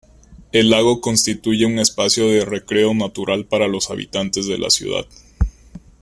El 0.51 0.71
lago 0.71 0.99
constituye 0.99 1.67
un 1.67 1.77
espacio 1.77 2.27
de 2.27 2.43
recreo 2.43 2.95
natural 2.95 3.45
para 3.45 3.67
los 3.67 3.91
habitantes 3.91 4.47
de 4.47 4.57
la 4.57 4.71
ciudad. 4.71 5.05